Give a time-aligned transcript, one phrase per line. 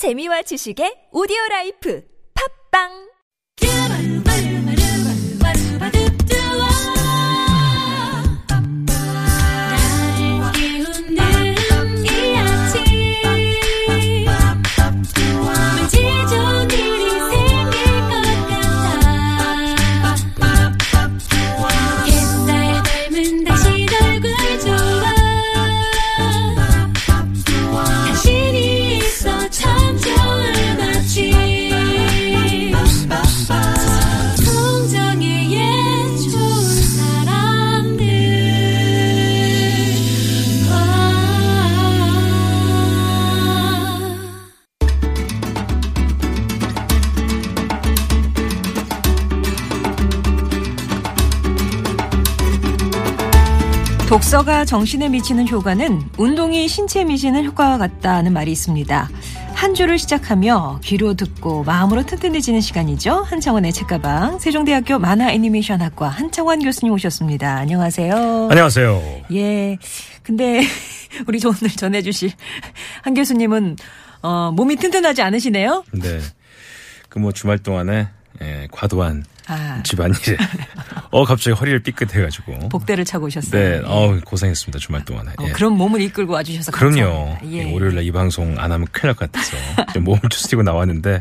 [0.00, 2.00] 재미와 지식의 오디오 라이프.
[2.32, 3.09] 팝빵
[54.30, 59.10] 독서가 정신에 미치는 효과는 운동이 신체에 미치는 효과와 같다는 말이 있습니다.
[59.54, 63.22] 한 주를 시작하며 귀로 듣고 마음으로 튼튼해지는 시간이죠.
[63.22, 67.56] 한창원의 책가방 세종대학교 만화 애니메이션학과 한창원 교수님 오셨습니다.
[67.56, 68.48] 안녕하세요.
[68.52, 69.02] 안녕하세요.
[69.32, 69.78] 예.
[70.22, 70.62] 근데
[71.26, 72.30] 우리 저 오늘 전해주실
[73.02, 73.78] 한 교수님은
[74.22, 75.82] 어, 몸이 튼튼하지 않으시네요.
[75.90, 76.20] 네.
[77.08, 78.06] 그 뭐 주말 동안에
[78.42, 80.36] 예, 과도한 아, 집안일에
[81.10, 83.50] 어 갑자기 허리를 삐끗해가지고 복대를 차고 오셨어요.
[83.50, 85.30] 네, 어 고생했습니다 주말 동안에.
[85.38, 85.52] 어, 예.
[85.52, 87.00] 그런 몸을 이끌고 와주셔서 그럼요.
[87.00, 87.52] 감사합니다.
[87.52, 89.56] 예, 월요일날 이 방송 안 하면 큰일 날 것 같아서
[89.92, 91.20] 좀 몸을 추스리고 나왔는데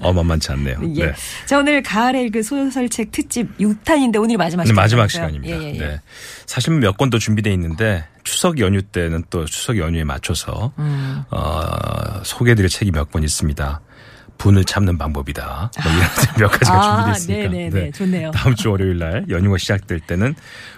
[0.00, 0.78] 어 만만치 않네요.
[0.96, 1.06] 예.
[1.06, 1.12] 네.
[1.44, 4.82] 자, 오늘 가을의 그 소설책 특집 6탄인데 오늘이 마지막 네, 시간.
[4.82, 5.56] 마지막 시간입니다.
[5.56, 5.78] 예, 예, 예.
[5.78, 6.00] 네.
[6.46, 11.22] 사실 몇 권 더 준비돼 있는데 추석 연휴 때는 또 추석 연휴에 맞춰서 음.
[11.30, 13.80] 어, 소개해드릴 책이 몇 권 있습니다.
[14.38, 15.70] 분을 참는 방법이다.
[15.82, 17.50] 뭐 이런 몇 가지가 아, 준비돼 있으니까.
[17.50, 17.90] 네네 네.
[17.92, 18.30] 좋네요.
[18.32, 20.34] 다음 주 월요일 날 연휴가 시작될 때는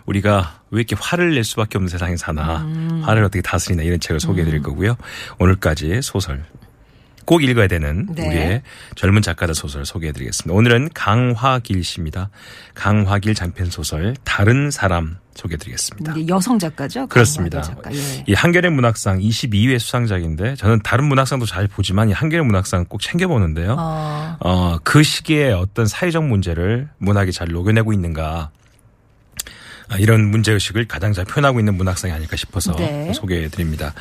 [0.07, 3.03] 우리가 왜 이렇게 화를 낼 수밖에 없는 세상에 사나 음.
[3.05, 4.97] 화를 어떻게 다스리나 이런 책을 소개해 드릴 거고요.
[5.39, 6.45] 오늘까지 소설
[7.29, 8.27] 꼭 읽어야 되는 네.
[8.27, 8.63] 우리의
[8.95, 10.57] 젊은 작가들 소설 소개해드리겠습니다.
[10.57, 12.31] 오늘은 강화길 씨입니다.
[12.73, 16.27] 강화길 장편 소설 다른 사람 소개해드리겠습니다.
[16.29, 17.07] 여성 작가죠?
[17.07, 17.61] 그렇습니다.
[17.61, 17.93] 작가.
[17.93, 18.25] 예.
[18.27, 23.77] 이 한겨레 문학상 22회 수상작인데 저는 다른 문학상도 잘 보지만 이 한겨레 문학상 꼭 챙겨보는데요.
[23.79, 28.51] 어, 어, 그 시기에 어떤 사회적 문제를 문학이 잘 녹여내고 있는가.
[29.91, 33.13] 아, 이런 문제의식을 가장 잘 표현하고 있는 문학상이 아닐까 싶어서 네.
[33.13, 33.93] 소개해 드립니다.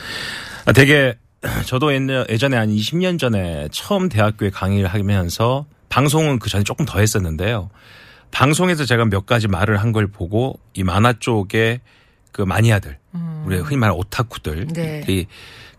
[0.63, 1.17] 아, 되게
[1.65, 6.99] 저도 옛날- 예전에 한 20년 전에 처음 대학교에 강의를 하면서 방송은 그 전에 조금 더
[6.99, 7.69] 했었는데요.
[8.31, 11.79] 방송에서 제가 몇 가지 말을 한 걸 보고 이 만화 쪽에
[12.33, 12.97] 그 마니아들,
[13.45, 14.67] 우리 흔히 말하는 오타쿠들, 음.
[14.73, 15.03] 네.
[15.07, 15.25] 이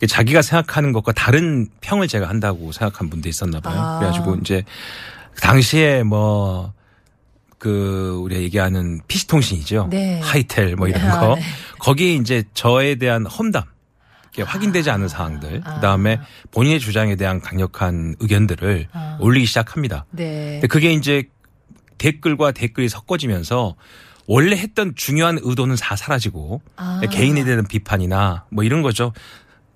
[0.06, 3.78] 자기가 생각하는 것과 다른 평을 제가 한다고 생각한 분도 있었나 봐요.
[3.78, 3.98] 아.
[3.98, 4.64] 그래가지고 이제
[5.40, 6.72] 당시에 뭐
[7.58, 9.88] 그 우리가 얘기하는 PC통신이죠.
[9.90, 10.20] 네.
[10.20, 11.34] 하이텔 뭐 이런 아, 거.
[11.34, 11.42] 네.
[11.80, 13.64] 거기에 이제 저에 대한 험담.
[14.38, 15.62] 이게 확인되지 않은 사항들.
[15.62, 16.20] 그다음에
[16.52, 18.86] 본인의 주장에 대한 강력한 의견들을
[19.18, 20.06] 올리기 시작합니다.
[20.12, 20.52] 네.
[20.52, 21.24] 근데 그게 이제
[21.98, 23.74] 댓글과 댓글이 섞어지면서
[24.28, 27.00] 원래 했던 중요한 의도는 다 사라지고 아.
[27.10, 29.12] 개인에 대한 비판이나 뭐 이런 거죠.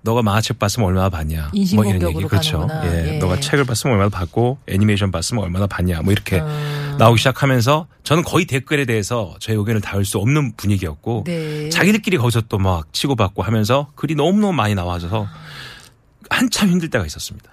[0.03, 1.51] 너가 만화책 봤으면 얼마나 봤냐.
[1.75, 2.23] 뭐 이런 얘기.
[2.25, 2.67] 그렇죠.
[2.83, 3.15] 예.
[3.15, 3.17] 예.
[3.19, 6.01] 너가 책을 봤으면 얼마나 봤고 애니메이션 봤으면 얼마나 봤냐.
[6.01, 6.95] 뭐 이렇게 아.
[6.99, 11.69] 나오기 시작하면서 저는 거의 댓글에 대해서 제 의견을 다룰 수 없는 분위기였고 네.
[11.69, 15.27] 자기들끼리 거기서 또 막 치고받고 하면서 글이 너무너무 많이 나와서
[16.29, 17.49] 한참 힘들 때가 있었습니다.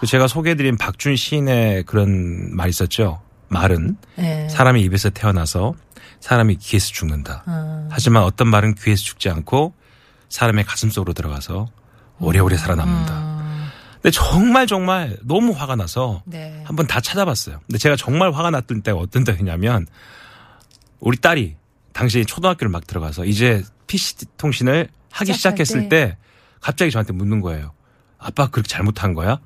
[0.00, 3.20] 그 제가 소개해드린 박준 시인의 그런 말이 있었죠.
[3.48, 4.48] 말은 네.
[4.48, 5.74] 사람이 입에서 태어나서
[6.20, 7.42] 사람이 귀에서 죽는다.
[7.46, 7.86] 아.
[7.90, 9.74] 하지만 어떤 말은 귀에서 죽지 않고
[10.32, 11.68] 사람의 가슴 속으로 들어가서
[12.18, 13.32] 오래오래 살아남는다.
[13.94, 16.62] 근데 정말 정말 너무 화가 나서 네.
[16.64, 17.60] 한번 다 찾아봤어요.
[17.66, 19.86] 근데 제가 정말 화가 났던 때가 어떤 때냐면
[21.00, 21.56] 우리 딸이
[21.92, 26.16] 당시에 초등학교를 막 들어가서 이제 PC 통신을 하기 시작했을 때
[26.60, 27.72] 갑자기 저한테 묻는 거예요.
[28.18, 29.38] 아빠 그렇게 잘못한 거야?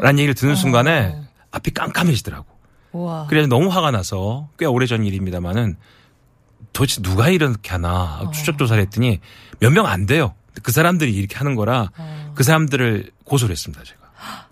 [0.00, 1.18] 라는 얘기를 듣는 순간에
[1.50, 2.46] 앞이 깜깜해지더라고.
[2.92, 3.26] 우와.
[3.28, 5.76] 그래서 너무 화가 나서 꽤 오래전 일입니다만은
[6.72, 9.20] 도대체 누가 이렇게 하나 추적 조사를 했더니
[9.60, 10.34] 몇 명 안 돼요.
[10.62, 11.90] 그 사람들이 이렇게 하는 거라
[12.34, 13.98] 그 사람들을 고소를 했습니다, 제가.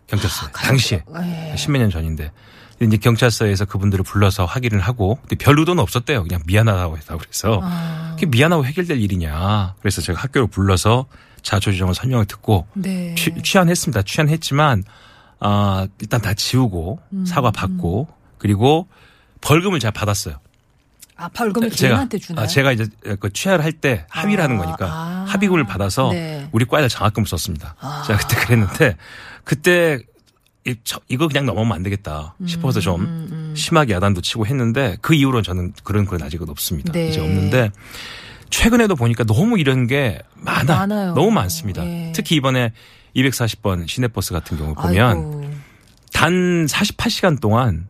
[0.09, 0.50] 경찰서에.
[0.53, 1.04] 당시에.
[1.53, 1.57] 예.
[1.57, 2.30] 십몇 년 전인데.
[2.80, 6.22] 이제 경찰서에서 그분들을 불러서 확인을 하고 근데 별 의도는 없었대요.
[6.24, 7.60] 그냥 미안하다고 했다고 그래서
[8.15, 9.74] 그게 미안하고 해결될 일이냐.
[9.80, 11.07] 그래서 제가 학교를 불러서
[11.42, 13.15] 자초지종을 설명을 듣고 네.
[13.16, 14.03] 취, 취한했습니다.
[14.03, 14.84] 취한했지만
[15.41, 18.09] 아 일단 다 지우고 사과 받고
[18.39, 18.89] 그리고
[19.41, 20.39] 벌금을 제가 받았어요.
[21.16, 22.45] 아, 벌금을 제가 개인한테 주나요?
[22.45, 22.86] 아, 제가 이제
[23.21, 25.24] 그 취하를 할 때 합의를 아, 하는 거니까 아.
[25.28, 26.42] 합의금을 받아서 네.
[26.45, 26.48] 아.
[26.53, 27.74] 우리 과에다 장학금을 썼습니다.
[28.07, 28.97] 제가 그때 그랬는데
[29.45, 29.98] 그때
[30.66, 30.74] 이-
[31.09, 35.72] 이거 그냥 넘어가면 안 되겠다 음, 싶어서 좀 심하게 야단도 치고 했는데 그 이후로는 저는
[35.84, 36.92] 그런 건 아직은 없습니다.
[36.92, 37.09] 네.
[37.09, 37.71] 이제 없는데
[38.51, 40.65] 최근에도 보니까 너무 이런 게 많아.
[40.80, 41.15] 많아요.
[41.15, 41.84] 너무 많습니다.
[41.84, 42.12] 예.
[42.15, 42.72] 특히 이번에
[43.16, 45.51] 240번 시내버스 같은 경우 보면 아이고.
[46.12, 47.89] 단 48시간 동안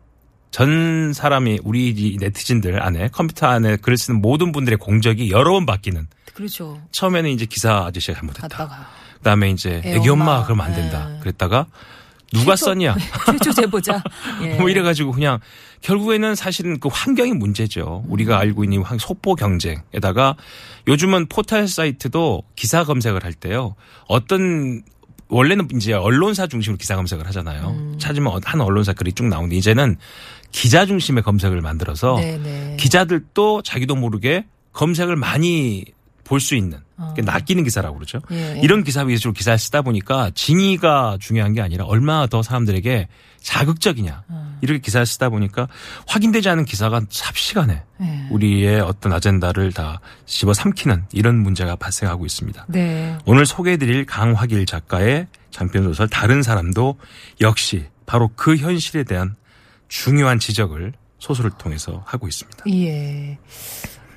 [0.51, 5.65] 전 사람이 우리 이 네티즌들 안에 컴퓨터 안에 글을 쓰는 모든 분들의 공적이 여러 번
[5.65, 6.81] 바뀌는 그렇죠.
[6.91, 8.47] 처음에는 이제 기사 아저씨가 잘못했다.
[8.47, 10.43] 갔다가 그다음에 이제 애 애기 엄마 엄마.
[10.45, 11.09] 그러면 안 된다.
[11.15, 11.19] 예.
[11.19, 11.65] 그랬다가
[12.33, 12.95] 누가 최초- 썼냐?
[13.39, 14.03] 최초 제보자.
[14.43, 14.55] 예.
[14.55, 15.39] 뭐 이래가지고 그냥
[15.81, 18.03] 결국에는 사실은 그 환경이 문제죠.
[18.05, 18.11] 음.
[18.11, 20.35] 우리가 알고 있는 환- 속보 경쟁에다가
[20.87, 23.75] 요즘은 포털 사이트도 기사 검색을 할 때요.
[24.07, 24.83] 어떤
[25.29, 27.69] 원래는 이제 언론사 중심으로 기사 검색을 하잖아요.
[27.69, 27.95] 음.
[27.99, 29.97] 찾으면 한 언론사 글이 쭉 나오는데 이제는
[30.51, 32.77] 기자 중심의 검색을 만들어서 네네.
[32.79, 35.85] 기자들도 자기도 모르게 검색을 많이
[36.23, 37.13] 볼 수 있는 어.
[37.17, 38.19] 낚이는 기사라고 그러죠.
[38.31, 38.59] 예.
[38.61, 43.07] 이런 기사 위주로 기사를 쓰다 보니까 진위가 중요한 게 아니라 얼마나 더 사람들에게
[43.39, 44.57] 자극적이냐 어.
[44.61, 45.69] 이렇게 기사를 쓰다 보니까
[46.07, 48.27] 확인되지 않은 기사가 삽시간에 예.
[48.29, 52.65] 우리의 어떤 아젠다를 다 집어삼키는 이런 문제가 발생하고 있습니다.
[52.67, 53.17] 네.
[53.25, 56.97] 오늘 소개해드릴 강화길 작가의 장편 소설 다른 사람도
[57.39, 59.35] 역시 바로 그 현실에 대한
[59.87, 62.63] 중요한 지적을 소설을 통해서 하고 있습니다.
[62.69, 63.37] 예.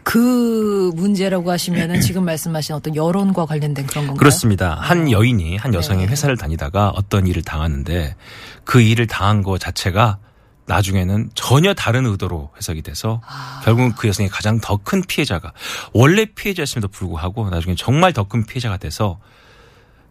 [0.03, 4.19] 그 문제라고 하시면은 지금 말씀하신 어떤 여론과 관련된 그런 건가요?
[4.19, 4.75] 그렇습니다.
[4.75, 6.13] 한 여인이 한 여성이 네.
[6.13, 8.17] 회사를 다니다가 어떤 일을 당하는데
[8.65, 10.19] 그 일을 당한 것 자체가
[10.67, 13.61] 나중에는 전혀 다른 의도로 해석이 돼서 아.
[13.65, 15.53] 결국은 그 여성이 가장 더 큰 피해자가
[15.93, 19.19] 원래 피해자였음에도 불구하고 나중에 정말 더 큰 피해자가 돼서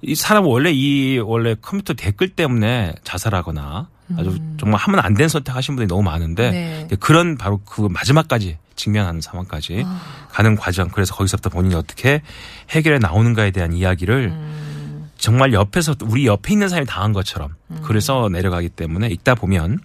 [0.01, 3.88] 이 사람 은 원래 이 원래 컴퓨터 댓글 때문에 자살하거나
[4.18, 6.88] 아주 정말 하면 안 되는 선택하신 분들이 너무 많은데 음.
[6.90, 6.96] 네.
[7.00, 10.01] 그런 바로 그 마지막까지 직면하는 상황까지 아.
[10.31, 12.22] 가는 과정 그래서 거기서부터 본인이 어떻게
[12.69, 15.10] 해결해 나오는가에 대한 이야기를 음.
[15.18, 17.54] 정말 옆에서 우리 옆에 있는 사람이 당한 것처럼
[17.84, 19.80] 그래서 내려가기 때문에 읽다 보면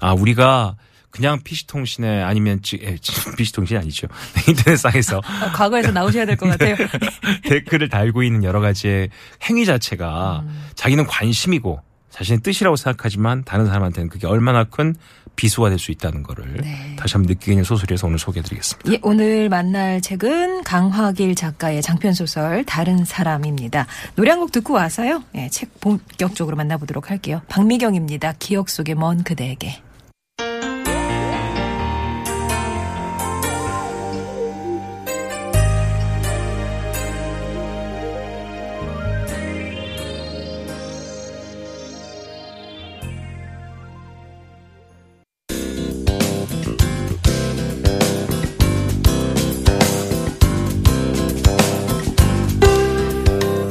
[0.00, 0.74] 아 우리가
[1.14, 4.08] 그냥 PC통신에 아니면 지- 에, 지- PC통신이 아니죠
[4.48, 6.74] 인터넷상에서 어, 과거에서 나오셔야 될 것 같아요.
[7.48, 9.10] 댓글을 달고 있는 여러 가지의
[9.48, 10.64] 행위 자체가 음.
[10.74, 11.80] 자기는 관심이고
[12.10, 14.94] 자신의 뜻이라고 생각하지만 다른 사람한테는 그게 얼마나 큰
[15.36, 16.94] 비수가 될 수 있다는 거를 네.
[16.96, 18.92] 다시 한번 느끼게 되는 소설이어서 오늘 소개해드리겠습니다.
[18.92, 23.86] 예, 오늘 만날 책은 강화길 작가의 장편 소설 다른 사람입니다.
[24.14, 25.24] 노래 한 곡 듣고 와서요.
[25.34, 27.42] 예, 책 본격적으로 만나보도록 할게요.
[27.48, 28.34] 박미경입니다.
[28.38, 29.80] 기억 속의 먼 그대에게.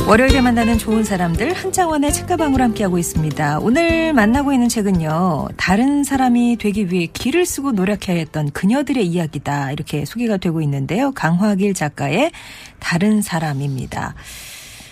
[0.06, 3.60] 월요일에 만나는 좋은 사람들 한창원의 책가방으로 함께하고 있습니다.
[3.60, 5.48] 오늘 만나고 있는 책은요.
[5.56, 9.72] 다른 사람이 되기 위해 길을 쓰고 노력해야 했던 그녀들의 이야기다.
[9.72, 11.14] 이렇게 소개가 되고 있는데요.
[11.14, 12.32] 강화길 작가의
[12.80, 14.14] 다른 사람입니다.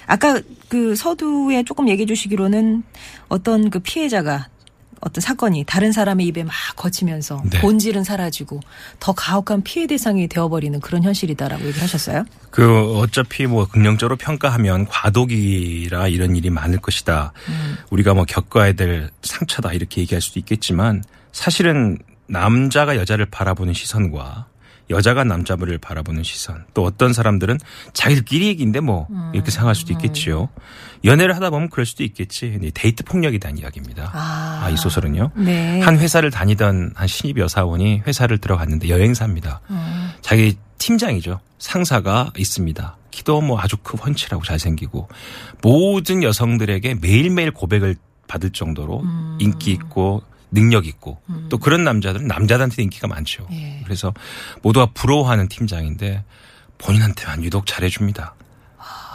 [0.08, 2.84] 아까 그 서두에 조금 얘기해 주시기로는
[3.28, 4.48] 어떤 그 피해자가
[5.02, 7.60] 어떤 사건이 다른 사람의 입에 막 거치면서 네.
[7.60, 8.60] 본질은 사라지고
[9.00, 12.24] 더 가혹한 피해 대상이 되어버리는 그런 현실이다라고 얘기를 하셨어요.
[12.52, 17.34] 그 어차피 뭐 긍정적으로 평가하면 과도기라 이런 일이 많을 것이다.
[17.90, 21.98] 우리가 뭐 겪어야 될 상처다 이렇게 얘기할 수도 있겠지만 사실은
[22.28, 24.46] 남자가 여자를 바라보는 시선과
[24.92, 27.58] 여자가 남자를 바라보는 시선 또 어떤 사람들은
[27.94, 30.50] 자기들끼리 얘기인데 뭐 이렇게 생각할 수도 있겠지요.
[31.04, 32.60] 연애를 하다 보면 그럴 수도 있겠지.
[32.74, 34.12] 데이트 폭력에 대한 이야기입니다.
[34.14, 34.62] 아.
[34.64, 35.32] 아, 이 소설은요.
[35.36, 35.80] 네.
[35.82, 39.62] 한 회사를 다니던 한 신입 여사원이 회사를 들어갔는데 여행사입니다.
[40.22, 41.40] 자기 팀장이죠.
[41.58, 42.98] 상사가 있습니다.
[43.12, 45.08] 키도 뭐 아주 크고 훤칠하고 잘생기고
[45.62, 47.96] 모든 여성들에게 매일매일 고백을
[48.28, 49.04] 받을 정도로
[49.40, 53.48] 인기 있고 능력 있고 또 그런 남자들은 남자들한테 인기가 많죠.
[53.52, 53.82] 예.
[53.86, 54.14] 그래서
[54.62, 56.24] 모두가 부러워하는 팀장인데
[56.78, 58.36] 본인한테만 유독 잘해줍니다.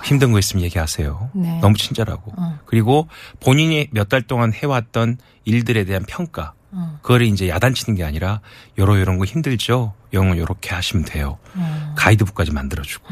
[0.05, 1.31] 힘든 거 있으면 얘기하세요.
[1.35, 1.59] 네.
[1.61, 2.33] 너무 친절하고.
[2.37, 2.59] 어.
[2.65, 3.09] 그리고
[3.41, 6.53] 본인이 몇 달 동안 해왔던 일들에 대한 평가.
[6.71, 6.99] 어.
[7.03, 8.41] 그거를 이제 야단치는 게 아니라
[8.79, 9.95] 요러 요런 거 힘들죠.
[10.13, 11.39] 영어 요렇게 하시면 돼요.
[11.57, 11.95] 어.
[11.99, 13.07] 가이드북까지 만들어주고.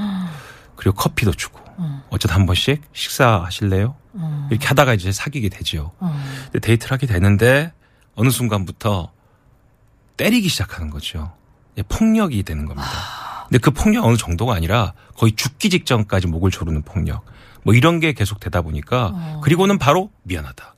[0.77, 1.61] 그리고 커피도 주고.
[2.11, 3.97] 어쩌다 한 번씩 식사하실래요?
[4.13, 4.49] 어.
[4.53, 5.91] 이렇게 하다가 이제 사귀게 되죠.
[5.99, 6.17] 어.
[6.63, 7.73] 데이트를 하게 되는데
[8.15, 9.11] 어느 순간부터
[10.17, 11.33] 때리기 시작하는 거죠.
[11.79, 12.89] 예, 폭력이 되는 겁니다.
[13.49, 17.25] 근데 그 폭력 어느 정도가 아니라 거의 죽기 직전까지 목을 조르는 폭력.
[17.63, 20.75] 뭐 이런 게 계속 되다 보니까 그리고는 바로 미안하다.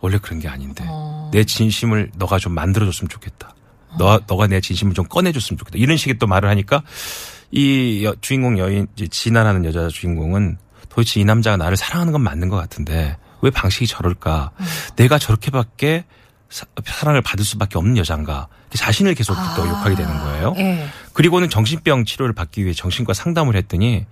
[0.00, 0.84] 원래 그런 게 아닌데
[1.32, 3.54] 내 진심을 너가 좀 만들어줬으면 좋겠다.
[3.98, 5.78] 너 너가 내 진심을 좀 꺼내줬으면 좋겠다.
[5.78, 6.82] 이런 식의 또 말을 하니까
[7.50, 12.48] 이 여- 주인공 여인 이제 진아라는 여자 주인공은 도대체 이 남자가 나를 사랑하는 건 맞는
[12.48, 14.52] 것 같은데 왜 방식이 저럴까?
[14.96, 16.04] 내가 저렇게밖에
[16.52, 18.46] 사, 사랑을 받을 수밖에 없는 여잔가?
[18.74, 20.54] 자신을 계속 또 욕하게 되는 거예요.
[20.58, 20.86] 예.
[21.14, 24.04] 그리고는 정신병 치료를 받기 위해 정신과 상담을 했더니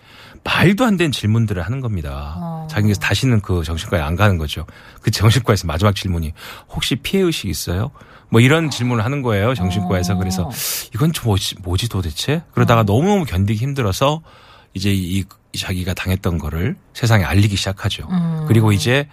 [0.42, 2.34] 말도 안 되는 질문들을 하는 겁니다.
[2.38, 2.66] 어.
[2.70, 4.64] 자기가 다시는 그 정신과에 안 가는 거죠.
[5.02, 6.32] 그 정신과에서 마지막 질문이
[6.70, 7.90] 혹시 피해 의식 있어요?
[8.30, 9.54] 뭐 이런 질문을 하는 거예요.
[9.54, 10.14] 정신과에서.
[10.14, 10.18] 어.
[10.18, 10.50] 그래서
[10.94, 12.42] 이건 좀 뭐지, 뭐지 도대체?
[12.52, 14.22] 그러다가 너무너무 견디기 힘들어서
[14.72, 18.08] 이제 이, 이 자기가 당했던 거를 세상에 알리기 시작하죠.
[18.10, 18.44] 음.
[18.48, 19.08] 그리고 이제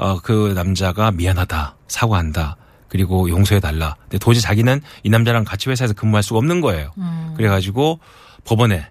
[0.00, 2.56] 어, 그 남자가 미안하다, 사과한다,
[2.88, 3.96] 그리고 용서해달라.
[4.00, 6.90] 근데 도저히 자기는 이 남자랑 같이 회사에서 근무할 수가 없는 거예요.
[6.96, 7.34] 음.
[7.36, 8.00] 그래가지고
[8.44, 8.88] 법원에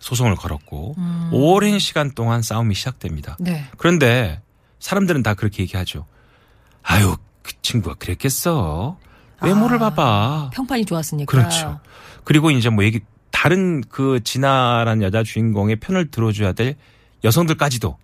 [0.00, 0.96] 소송을 걸었고
[1.32, 3.36] 오랜 시간 동안 싸움이 시작됩니다.
[3.40, 3.64] 네.
[3.78, 4.42] 그런데
[4.80, 6.06] 사람들은 다 그렇게 얘기하죠.
[6.82, 8.98] 아유, 그 친구가 그랬겠어.
[9.42, 9.90] 외모를 아.
[9.90, 10.50] 봐봐.
[10.52, 11.30] 평판이 좋았으니까.
[11.30, 11.80] 그렇죠.
[12.24, 13.00] 그리고 이제 뭐 얘기
[13.30, 16.76] 다른 그 진아란 여자 주인공의 편을 들어줘야 될
[17.24, 17.96] 여성들까지도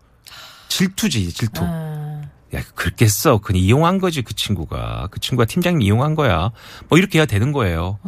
[0.68, 1.62] 질투지 질투.
[1.64, 2.22] 아,
[2.54, 3.38] 야 그렇겠어.
[3.38, 5.08] 그냥 이용한 거지 그 친구가.
[5.10, 6.52] 그 친구가 팀장님 이용한 거야.
[6.88, 7.98] 뭐 이렇게 해야 되는 거예요.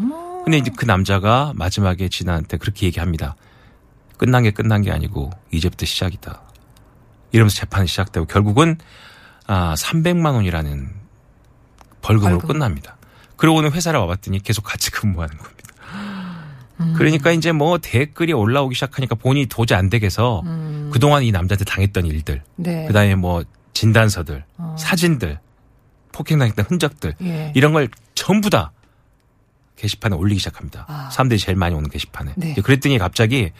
[0.44, 3.36] 근데 이제 그 남자가 마지막에 진아한테 그렇게 얘기합니다.
[4.16, 6.42] 끝난 게 끝난 게 아니고 이제부터 시작이다.
[7.32, 8.78] 이러면서 재판이 시작되고 결국은
[9.46, 10.88] 아 300만 원이라는
[12.00, 12.54] 벌금으로 벌금.
[12.54, 12.96] 끝납니다.
[13.36, 15.68] 그러고는 회사를 와봤더니 계속 같이 근무하는 겁니다.
[16.80, 16.94] 음.
[16.96, 20.42] 그러니까 이제 뭐 댓글이 올라오기 시작하니까 본인이 도저히 안 되겠어.
[20.92, 22.62] 그동안 이 남자한테 당했던 일들, 음.
[22.62, 22.86] 네.
[22.86, 23.42] 그 다음에 뭐
[23.78, 24.74] 진단서들, 어.
[24.76, 25.38] 사진들,
[26.10, 27.52] 폭행당했던 흔적들 예.
[27.54, 28.72] 이런 걸 전부 다
[29.76, 30.84] 게시판에 올리기 시작합니다.
[30.88, 31.08] 아.
[31.12, 32.34] 사람들이 제일 많이 오는 게시판에.
[32.36, 32.54] 네.
[32.54, 33.52] 그랬더니 갑자기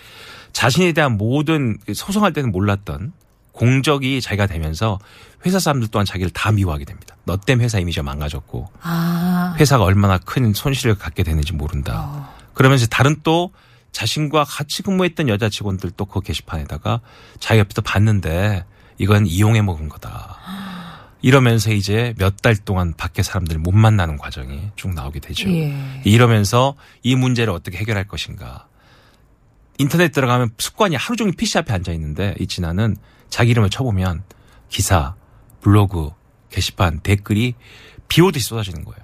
[0.53, 3.13] 자신에 대한 모든 그 소송할 때는 몰랐던
[3.53, 4.99] 공적이 자기가 되면서
[5.47, 7.15] 회사 사람들 또한 자기를 다 미워하게 됩니다.
[7.25, 9.55] 너 때문에 회사 이미지가 망가졌고 아.
[9.61, 11.95] 회사가 얼마나 큰 손실을 갖게 되는지 모른다.
[11.97, 12.35] 어.
[12.55, 13.53] 그러면서 다른 또
[13.93, 17.03] 자신과 같이 근무했던 여자 직원들 또그 게시판에다가
[17.39, 18.65] 자기 옆에서 봤는데
[18.99, 20.37] 이건 이용해 먹은 거다.
[21.21, 25.51] 이러면서 이제 몇 달 동안 밖에 사람들을 못 만나는 과정이 쭉 나오게 되죠.
[25.51, 25.75] 예.
[26.05, 28.67] 이러면서 이 문제를 어떻게 해결할 것인가.
[29.79, 32.97] 인터넷 들어가면 습관이 하루 종일 PC 앞에 앉아 있는데 이 진아는
[33.31, 34.23] 자기 이름을 쳐보면
[34.69, 35.15] 기사,
[35.61, 36.11] 블로그,
[36.51, 37.55] 게시판, 댓글이
[38.09, 38.99] 비 오듯이 쏟아지는 거예요.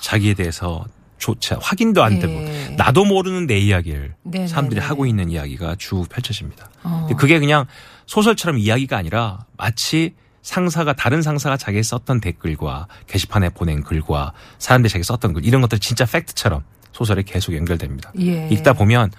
[0.00, 0.84] 자기에 대해서
[1.18, 2.74] 조차 확인도 안 되고 예.
[2.78, 4.48] 나도 모르는 내 이야기를 네네네.
[4.48, 6.70] 사람들이 하고 있는 이야기가 쭉 펼쳐집니다.
[6.84, 7.08] 어.
[7.18, 7.66] 그게 그냥
[8.08, 15.04] 소설처럼 이야기가 아니라 마치 상사가 다른 상사가 자기 썼던 댓글과 게시판에 보낸 글과 사람들이 자기
[15.04, 18.10] 썼던 글 이런 것들 진짜 팩트처럼 소설에 계속 연결됩니다.
[18.18, 18.48] 예.
[18.50, 19.12] 읽다 보면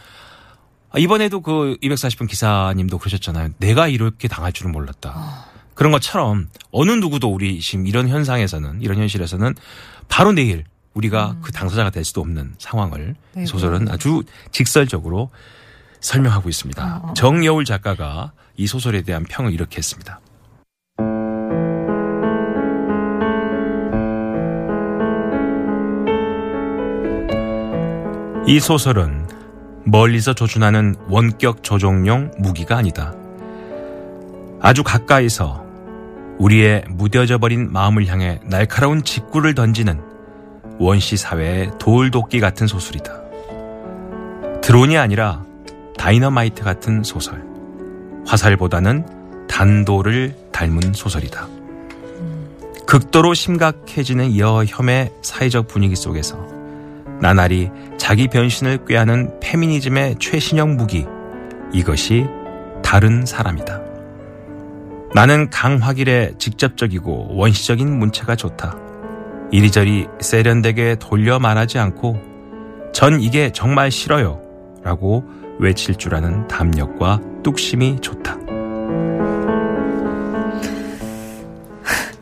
[0.91, 3.49] 아, 이번에도 그 240분 기사님도 그러셨잖아요.
[3.59, 5.45] 내가 이렇게 당할 줄은 몰랐다.
[5.75, 9.53] 그런 것처럼 어느 누구도 우리 지금 이런 현상에서는 이런 현실에서는
[10.07, 10.65] 바로 내일
[10.95, 15.29] 우리가 그 당사자가 될 수도 없는 상황을 이 네, 소설은 아주 직설적으로
[15.99, 17.13] 설명하고 있습니다.
[17.15, 20.19] 정여울 작가가 이 소설에 대한 평을 이렇게 했습니다.
[28.47, 29.27] 이 소설은
[29.85, 33.13] 멀리서 조준하는 원격 조종용 무기가 아니다.
[34.59, 35.65] 아주 가까이서
[36.39, 40.01] 우리의 무뎌져 버린 마음을 향해 날카로운 직구를 던지는
[40.79, 43.21] 원시 사회의 돌도끼 같은 소설이다.
[44.61, 45.43] 드론이 아니라
[45.99, 47.43] 다이너마이트 같은 소설.
[48.25, 51.45] 화살보다는 단도를 닮은 소설이다.
[52.87, 56.37] 극도로 심각해지는 여혐의 사회적 분위기 속에서
[57.19, 61.05] 나날이 자기 변신을 꾀하는 페미니즘의 최신형 무기.
[61.73, 62.25] 이것이
[62.81, 63.81] 다른 사람이다.
[65.13, 68.77] 나는 강화길의 직접적이고 원시적인 문체가 좋다.
[69.51, 72.21] 이리저리 세련되게 돌려 말하지 않고
[72.93, 74.39] 전 이게 정말 싫어요.
[74.81, 75.25] 라고
[75.59, 78.37] 외칠 줄 아는 담력과 뚝심이 좋다.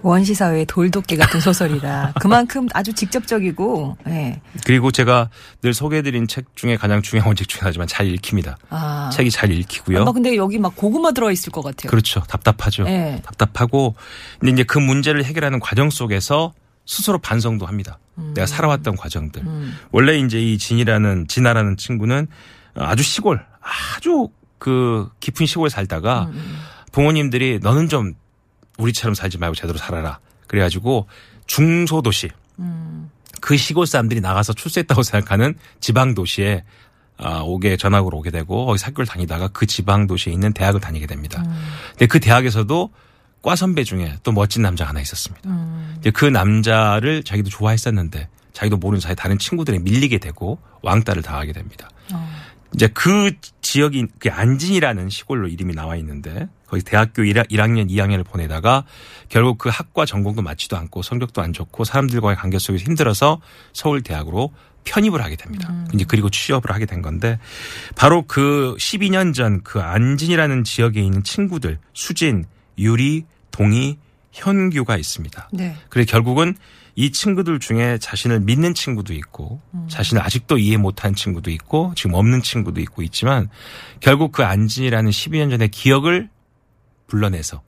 [0.01, 4.41] 원시 사회의 돌도끼 같은 소설이라 그만큼 아주 직접적이고 예.
[4.65, 5.29] 그리고 제가
[5.62, 8.58] 늘 소개해드린 책 중에 가장 중요한 책 중에 하나지만 잘 읽힙니다.
[8.70, 9.10] 아.
[9.12, 10.01] 책이 잘 읽히고요.
[10.01, 11.89] 아마 근데 여기 막 고구마 들어 있을 것 같아요.
[11.89, 12.22] 그렇죠.
[12.22, 12.84] 답답하죠.
[12.84, 13.22] 네.
[13.25, 13.96] 답답하고
[14.39, 16.53] 근데 이제 그 문제를 해결하는 과정 속에서
[16.86, 18.00] 스스로 반성도 합니다.
[18.17, 18.32] 음.
[18.34, 19.44] 내가 살아왔던 과정들.
[19.91, 22.27] 원래 이제 이 진이라는 진아라는 친구는
[22.79, 24.29] 아주 시골, 아주
[24.60, 26.60] 그 깊은 시골에 살다가 음,
[26.91, 28.13] 부모님들이 너는 좀
[28.77, 30.19] 우리처럼 살지 말고 제대로 살아라.
[30.48, 31.07] 그래가지고
[31.46, 32.29] 중소도시
[32.60, 33.10] 음.
[33.41, 36.63] 그 시골 사람들이 나가서 출세했다고 생각하는 지방 도시에
[37.19, 41.43] 아, 오게 전학으로 오게 되고 거기서 학교를 다니다가 그 지방 도시에 있는 대학을 다니게 됩니다.
[41.91, 42.91] 근데 그 대학에서도
[43.41, 45.50] 과 선배 중에 또 멋진 남자가 하나 있었습니다.
[46.00, 51.89] 이제 그 남자를 자기도 좋아했었는데 자기도 모르는 사이 다른 친구들에 밀리게 되고 왕따를 당하게 됩니다.
[52.74, 53.32] 이제 그
[53.62, 58.84] 지역이 그 안진이라는 시골로 이름이 나와 있는데 거기 대학교 1학년, 2학년을 보내다가
[59.30, 63.40] 결국 그 학과 전공도 맞지도 않고 성적도 안 좋고 사람들과의 관계 속에서 힘들어서
[63.74, 64.52] 서울 대학으로
[64.84, 65.74] 편입을 하게 됩니다.
[65.94, 67.40] 이제 그리고 취업을 하게 된 건데
[67.96, 72.46] 바로 그 12년 전 그 안진이라는 지역에 있는 친구들 수진,
[72.78, 73.98] 유리, 동희,
[74.38, 75.50] 현규가 있습니다.
[75.51, 75.75] 네.
[75.89, 76.56] 그래 결국은
[76.96, 82.41] 이 친구들 중에 자신을 믿는 친구도 있고 자신을 아직도 이해 못한 친구도 있고 지금 없는
[82.41, 83.50] 친구도 있고 있지만
[84.00, 86.29] 결국 그 안진이라는 12년 전의 기억을
[87.06, 87.62] 불러내서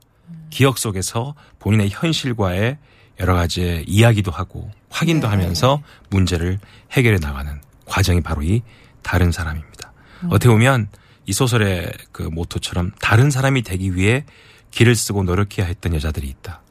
[0.49, 2.77] 기억 속에서 본인의 현실과의
[3.19, 5.35] 여러 가지 이야기도 하고 확인도 네.
[5.35, 6.59] 하면서 문제를
[6.91, 8.61] 해결해 나가는 과정이 바로 이
[9.03, 9.93] 다른 사람입니다.
[10.29, 10.88] 어떻게 보면
[11.25, 14.25] 이 소설의 그 모토처럼 다른 사람이 되기 위해
[14.71, 16.61] 길을 쓰고 노력해야 했던 여자들이 있다.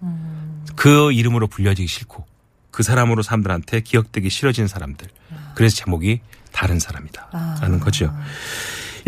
[0.77, 2.27] 그 이름으로 불려지기 싫고
[2.71, 5.09] 그 사람으로 사람들한테 기억되기 싫어진 사람들.
[5.55, 6.21] 그래서 제목이
[6.53, 7.59] 다른 사람이다.
[7.61, 8.15] 라는 거죠.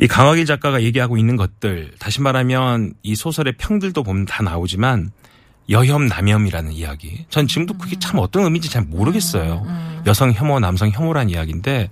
[0.00, 5.12] 이 강화길 작가가 얘기하고 있는 것들 다시 말하면 이 소설의 평들도 보면 다 나오지만
[5.68, 7.26] 여혐 남혐이라는 이야기.
[7.30, 9.64] 전 지금도 그게 참 어떤 의미인지 잘 모르겠어요.
[10.06, 11.90] 여성 혐오, 남성 혐오라는 이야기인데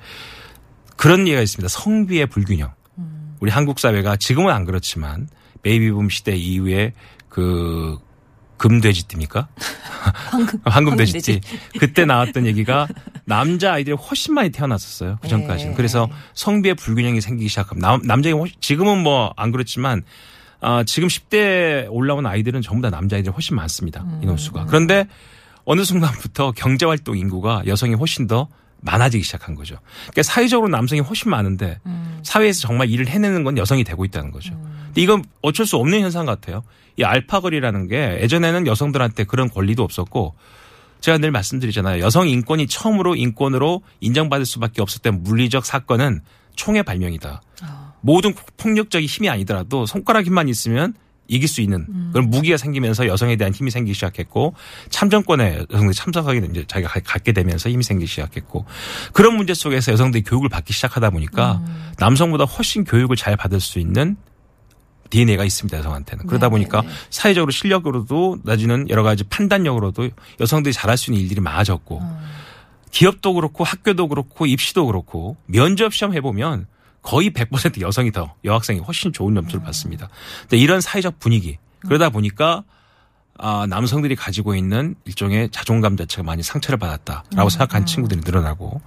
[0.96, 1.68] 그런 이야기가 있습니다.
[1.68, 2.72] 성비의 불균형.
[3.40, 5.28] 우리 한국 사회가 지금은 안 그렇지만
[5.62, 6.92] 베이비붐 시대 이후에
[7.28, 7.98] 그
[8.56, 9.48] 금돼지띠입니까?
[10.30, 11.40] 황금, 황금돼지띠.
[11.78, 12.88] 그때 나왔던 얘기가
[13.24, 15.18] 남자 아이들이 훨씬 많이 태어났었어요.
[15.22, 15.72] 그 전까지는.
[15.72, 15.76] 네.
[15.76, 18.00] 그래서 성비의 불균형이 생기기 시작하면 남,
[18.32, 20.02] 훨씬- 지금은 뭐 안 그렇지만
[20.60, 24.04] 아, 지금 10대 올라온 아이들은 전부 다 남자 아이들이 훨씬 많습니다.
[24.22, 24.66] 인원수가.
[24.66, 25.06] 그런데
[25.64, 28.48] 어느 순간부터 경제활동 인구가 여성이 훨씬 더
[28.80, 29.76] 많아지기 시작한 거죠.
[30.04, 31.78] 그러니까 사회적으로 남성이 훨씬 많은데
[32.22, 34.54] 사회에서 정말 일을 해내는 건 여성이 되고 있다는 거죠.
[34.86, 36.62] 근데 이건 어쩔 수 없는 현상 같아요.
[36.96, 40.34] 이 알파걸이라는 게 예전에는 여성들한테 그런 권리도 없었고
[41.00, 42.02] 제가 늘 말씀드리잖아요.
[42.02, 46.22] 여성 인권이 처음으로 인권으로 인정받을 수밖에 없었던 물리적 사건은
[46.56, 47.40] 총의 발명이다.
[48.00, 50.94] 모든 폭력적인 힘이 아니더라도 손가락 힘만 있으면
[51.28, 54.54] 이길 수 있는 그런 무기가 생기면서 여성에 대한 힘이 생기기 시작했고
[54.88, 58.64] 참정권에 여성들이 참석하게 되 이제 자기가 가- 갖게 되면서 힘이 생기기 시작했고
[59.12, 61.62] 그런 문제 속에서 여성들이 교육을 받기 시작하다 보니까
[61.98, 64.16] 남성보다 훨씬 교육을 잘 받을 수 있는
[65.10, 66.26] DNA가 있습니다 여성한테는.
[66.26, 70.08] 그러다 보니까 사회적으로 실력으로도 낮은 여러 가지 판단력으로도
[70.40, 72.02] 여성들이 잘할 수 있는 일들이 많아졌고
[72.90, 76.66] 기업도 그렇고 학교도 그렇고 입시도 그렇고 면접 시험 해보면
[77.02, 80.08] 거의 100% 여성이 더 여학생이 훨씬 좋은 점수를 받습니다.
[80.42, 82.64] 근데 이런 사회적 분위기 그러다 보니까
[83.40, 88.80] 아, 남성들이 가지고 있는 일종의 자존감 자체가 많이 상처를 받았다라고 생각하는 친구들이 늘어나고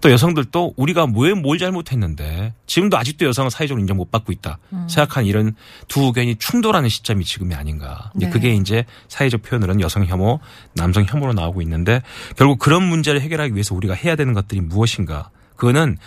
[0.00, 5.26] 또 여성들도 우리가 왜 뭘 잘못했는데 지금도 아직도 여성은 사회적으로 인정 못 받고 있다 생각한
[5.26, 5.54] 이런
[5.88, 8.10] 두 의견이 충돌하는 시점이 지금이 아닌가.
[8.14, 8.30] 네.
[8.30, 10.40] 그게 이제 사회적 표현으로는 여성 혐오,
[10.74, 12.00] 남성 혐오로 나오고 있는데
[12.38, 15.28] 결국 그런 문제를 해결하기 위해서 우리가 해야 되는 것들이 무엇인가.
[15.60, 15.98] 그거는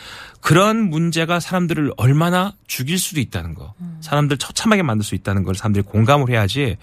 [0.42, 3.76] 그런 문제가 사람들을 얼마나 죽일 수도 있다는 거.
[4.02, 6.78] 사람들 처참하게 만들 수 있다는 걸 사람들이 공감을 해야지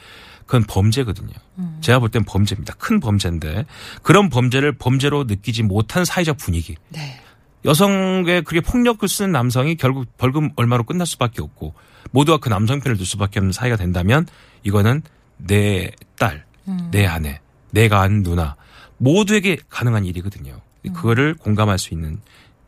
[0.47, 1.33] 그건 범죄거든요.
[1.81, 2.75] 제가 볼 땐 범죄입니다.
[2.79, 3.67] 큰 범죄인데
[4.03, 6.77] 그런 범죄를 범죄로 느끼지 못한 사회적 분위기.
[6.91, 7.21] 네.
[7.65, 11.75] 여성의 그렇게 폭력을 쓰는 남성이 결국 벌금 얼마로 끝날 수밖에 없고
[12.13, 14.27] 모두가 그 남성 편을 들 수밖에 없는 사회가 된다면
[14.63, 15.03] 이거는
[15.39, 16.45] 내 딸,
[16.93, 17.41] 내 아내,
[17.73, 18.55] 내가 아는 누나
[18.97, 20.61] 모두에게 가능한 일이거든요.
[20.95, 22.21] 그거를 공감할 수 있는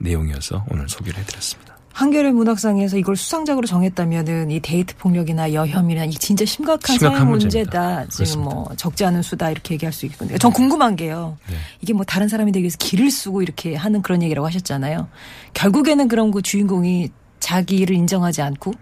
[0.03, 1.73] 내용이어서 오늘 소개를 해드렸습니다.
[1.93, 7.29] 한겨레 문학상에서 이걸 수상작으로 정했다면은 이 데이트 폭력이나 여혐이나 이 진짜 심각한 심각한 사회.
[7.31, 8.07] 문제다.
[8.07, 8.55] 지금 그렇습니다.
[8.55, 10.39] 뭐 적지 않은 수다 이렇게 얘기할 수 있거든요.
[10.39, 11.37] 전 궁금한 게요.
[11.51, 11.57] 네.
[11.83, 15.09] 이게 뭐 다른 사람이 되기 위해서 길을 쓰고 이렇게 하는 그런 얘기라고 하셨잖아요.
[15.53, 17.11] 결국에는 그런 그 주인공이
[17.41, 18.73] 자기를 인정하지 않고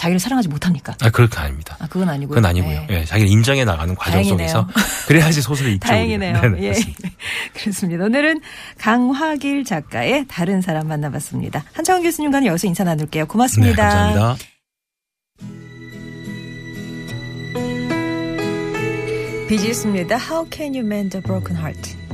[0.00, 0.96] 자기를 사랑하지 못합니까?
[1.02, 1.76] 아, 그렇게 아닙니다.
[1.78, 2.36] 아 그건 아니고요.
[2.36, 2.86] 그건 아니고요.
[2.88, 3.00] 네.
[3.00, 4.48] 예, 자기를 인정해 나가는 과정 다행이네요.
[4.48, 4.68] 속에서
[5.06, 5.86] 그래야지 소설을 읽죠.
[5.88, 6.40] 다행이네요.
[6.40, 6.72] 네네, 예.
[7.52, 8.04] 그렇습니다.
[8.04, 8.40] 오늘은
[8.78, 11.64] 강화길 작가의 다른 사람 만나봤습니다.
[11.74, 13.24] 한창원 교수님과는 여기서 인사 나눌게요.
[13.24, 13.88] 네, 고맙습니다.
[13.90, 14.36] 감사합니다.
[19.50, 20.16] 비지스입니다.
[20.16, 22.09] How can you mend a broken heart?